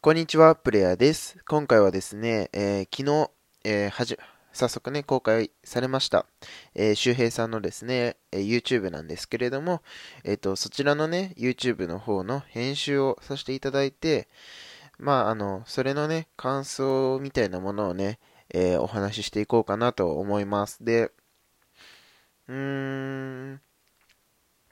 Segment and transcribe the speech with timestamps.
[0.00, 1.42] こんにちは、プレイヤーです。
[1.48, 3.30] 今回はですね、えー、昨日、
[3.64, 4.16] えー、はじ、
[4.52, 6.24] 早速ね、公開されました、
[6.76, 9.82] えー、周平さんのですね、え YouTube なんですけれども、
[10.22, 14.28] えっ、と、そちらのね、YouTube の方の編集をさせていただいて、
[15.00, 18.20] まあ、あの、それのね、感想みたいなものをね、
[18.54, 20.84] えお話ししていこうかなと思います。
[20.84, 21.10] で、
[22.46, 23.60] うーん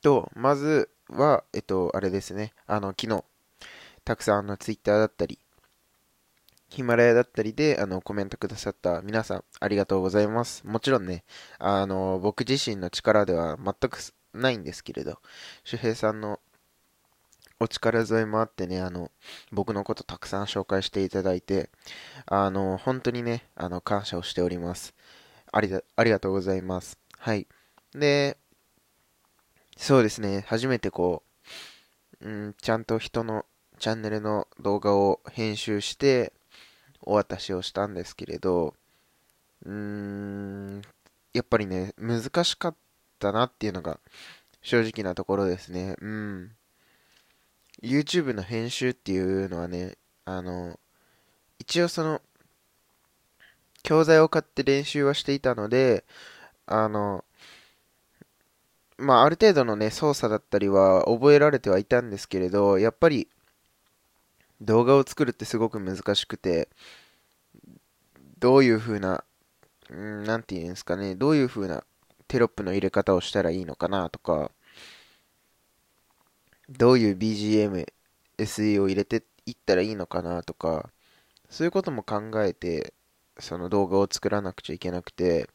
[0.00, 3.24] と、まずは、えっと、あれですね、あの、昨日、
[4.08, 5.38] たくさんの Twitter だったり、
[6.70, 10.66] ヒマラヤだったりで、あの、コメントくださった皆さん、ありがとうございます。
[10.66, 11.24] もちろんね、
[11.58, 13.98] あの、僕自身の力では全く
[14.32, 15.20] ないんですけれど、
[15.62, 16.40] 周平さんの
[17.60, 19.10] お力添えもあってね、あの、
[19.52, 21.68] 僕のことたくさん紹介していただいて、
[22.24, 24.94] あの、本当にね、あの、感謝をしております。
[25.52, 26.98] あり、ありがとうございます。
[27.18, 27.46] はい。
[27.92, 28.38] で、
[29.76, 31.22] そうですね、初めてこ
[32.22, 33.44] う、うん、ちゃんと人の
[33.78, 36.32] チャンネルの動画を編集して
[37.00, 38.74] お渡しをしたんですけれど、
[39.64, 40.82] うーん、
[41.32, 42.74] やっぱりね、難しかっ
[43.18, 43.98] たなっていうのが
[44.62, 45.96] 正直なところですね。
[46.00, 46.50] うん。
[47.82, 50.78] YouTube の編集っていうのはね、あの、
[51.58, 52.20] 一応その、
[53.82, 56.04] 教材を買って練習はしていたので、
[56.66, 57.24] あの、
[58.98, 63.28] まあ、ある程度のね、操作だったりは覚えられてはいたんですけれど、やっぱり、
[64.60, 66.68] 動画を作るってすごく難しくて、
[68.38, 69.24] どういう風な、
[69.92, 71.84] んなんて言うんですかね、どういう風な
[72.28, 74.50] テロップの入れ方をしたらいいのかなとか、
[76.68, 77.86] どういう BGM、
[78.38, 80.90] SE を入れていったらいいのかなとか、
[81.48, 82.92] そういうことも考えて、
[83.38, 85.48] その動画を作らなくちゃいけなくて、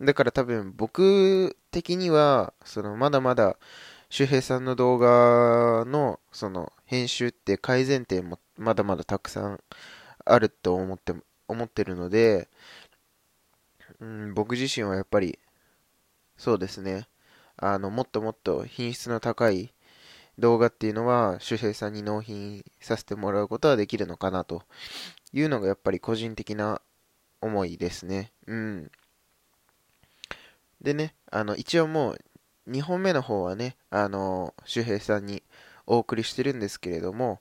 [0.00, 3.56] だから多分僕的には、そのまだまだ
[4.10, 9.60] 周平さんの動画のその編集って改善点もまだまだたくさん
[10.26, 11.14] あると思って
[11.48, 12.50] 思ってるので、
[13.98, 15.38] うん、僕自身はやっぱり
[16.36, 17.08] そうですね。
[17.56, 19.72] あのもっともっと品質の高い
[20.38, 24.62] 動画っていうのは周平さんに納品させてもらうことはできるのかなと
[25.32, 26.82] いうのがやっぱり個人的な
[27.40, 28.32] 思いですね。
[28.46, 28.90] うん。
[30.82, 32.18] でねあの一応もう
[32.68, 35.42] 2本目の方はね、あの、周平さんに
[35.92, 37.40] お送りしてるんですけれども、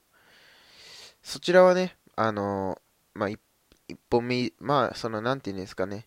[1.24, 2.82] そちらはね、あの、
[3.14, 3.40] まあ、1
[4.10, 6.06] 本目、まあ、その、なんていうんですかね、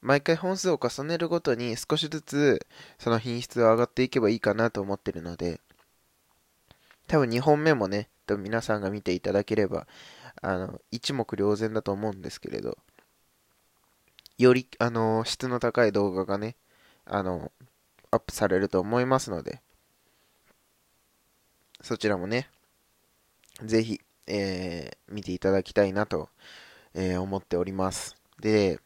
[0.00, 2.66] 毎回本数を重ねるごとに少しずつ
[2.98, 5.60] その品質が上がっていけばいいかなと思ってるので、
[7.06, 9.86] 多分2本目もね、多分皆さんが見ていただければ、
[10.40, 12.78] あの、一目瞭然だと思うんですけれど、
[14.38, 16.56] より、あの、質の高い動画がね、
[17.04, 17.52] あの、
[18.10, 19.60] アップされると思いますので、
[21.84, 22.48] そちらもね、
[23.62, 26.30] ぜひ、えー、見ていただきたいなと、
[26.94, 28.16] えー、思っております。
[28.40, 28.80] で、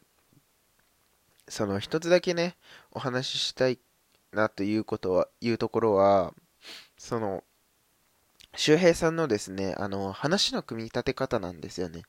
[1.47, 2.57] その一つだけね、
[2.91, 3.79] お話ししたい
[4.33, 6.35] なということは、いうところは、
[6.97, 7.45] その、
[8.57, 12.03] 周平さんのですね、あの、話の組み立て方なんですよね。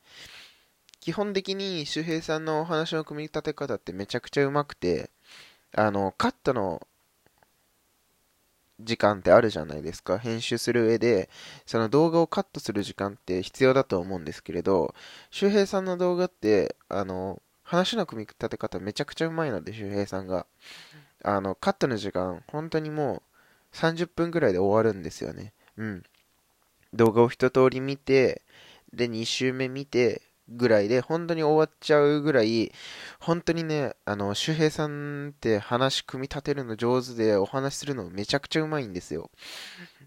[1.00, 5.12] 基本的に周平さんのお話の組み立て方ってめちゃくちゃうまくて、
[5.72, 6.88] あの、カットの
[8.80, 10.18] 時間ってあるじゃないですか。
[10.18, 11.30] 編集する上で、
[11.66, 14.94] その動画をカットする時間って必要だと思うんですけれど、
[15.32, 20.46] 周平さんの動画って、あの、話の組み立て方めちゃくちゃうまいので、周平さんが。
[21.24, 23.22] あの、カットの時間、本当にも
[23.74, 25.54] う30分ぐらいで終わるんですよね。
[25.78, 26.04] うん。
[26.94, 28.42] 動画を一通り見て、
[28.94, 32.72] で、2周目見て、ぐらいで、本当に終わっちゃうぐらい、
[33.20, 39.30] 本当にね、あの、周平さんって話組み立てるの上手で、お話するのめちゃくちゃうまいんですよ。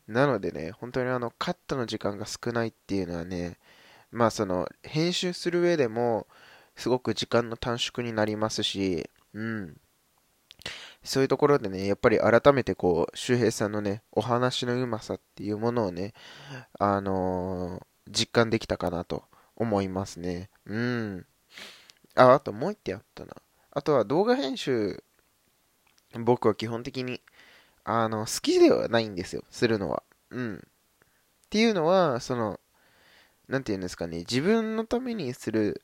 [0.09, 3.59] なのでね、本当にあの、カットの時間が少ないっていうのはね、
[4.11, 6.27] まあその、編集する上でも、
[6.77, 9.77] すごく時間の短縮になりますし、うん。
[11.05, 16.15] そういうところでね、やっぱり改めてこう、周平さんのね、お話のうまさっていうものをね、
[16.79, 19.25] あのー、実感できたかなと
[19.63, 20.51] 思いますね。
[20.67, 21.27] うん。
[22.15, 23.35] あ、あともう一点あったな。
[23.71, 25.03] あとは動画編集、
[26.21, 27.21] 僕は基本的に、
[27.85, 30.03] あの、好きではないんですよ、するのは。
[30.31, 30.57] うん。
[30.57, 30.59] っ
[31.49, 32.61] ていうのは、その、
[33.49, 35.83] なんて言うんですかね、自分のためにする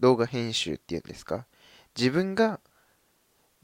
[0.00, 1.46] 動画編集っていうんですか。
[1.96, 2.60] 自分が、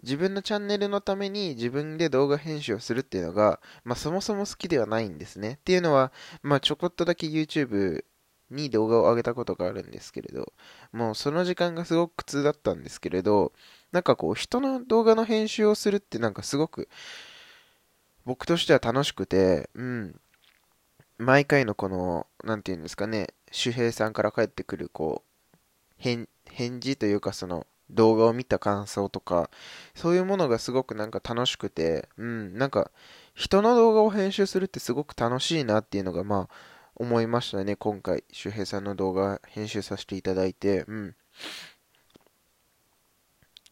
[0.02, 5.54] 自分のチャンネルのために自分で動画編集をするっていうのが、まあそもそも好きではないんですね。
[5.54, 6.12] っていうのは、
[6.42, 8.04] まあちょこっとだけ YouTube
[8.50, 10.52] に動画を上げたことがあるんですけれど、
[10.92, 13.52] もうその時間がすごく苦痛だったんですけれど、
[13.92, 16.88] なんかこう人の動画の編集をするってなんかすごく
[18.24, 20.20] 僕としては楽しくて、うん。
[21.18, 25.56] 毎回のこの、なんていうんですかね、周平さんから返ってくる、こう、
[25.98, 29.50] 返、返事というかその、動画を見た感想とか、
[29.94, 32.90] そういうものがすごくなんか楽しくて、うん、なんか、
[33.34, 36.54] 人の動画を編集するってすごく楽しいなっていうのが、まあ、
[37.00, 41.16] 思いましたね、今回、周平さんの動画編集させていただいて、うん。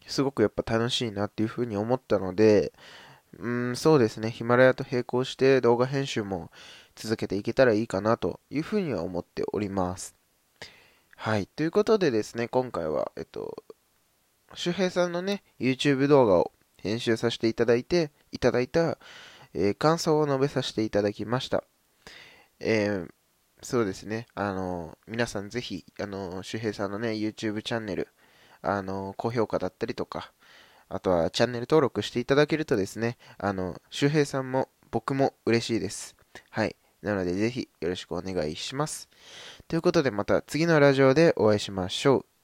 [0.06, 2.72] すごくやっぱ楽しいなっていうふうに思ったので、
[3.38, 6.50] うん、そうですね、ヒマラヤと並行して動画編集も
[6.96, 10.14] 続けていけたらいいかなというふうには思っております。
[11.14, 13.62] はい、ということでですね、今回は、えっと、
[14.54, 18.96] 周平さんのね、YouTube 動画を編集させていただいて、いただいた、
[19.52, 21.62] えー、感想を述べさせていただきました。
[22.60, 23.08] えー、
[23.62, 28.08] そうですね、あの、皆さんぜひ、あの、周平さんのね、YouTube チャンネル、
[28.62, 30.32] あの、高評価だったりとか、
[30.88, 36.14] あとはチャンネル登録していただけるとですね、あの、周平さんも僕も嬉しいです。
[36.50, 36.76] はい。
[37.02, 39.08] なのでぜひよろしくお願いします。
[39.69, 42.38] ということでまた次のラジオでお会いしましょう。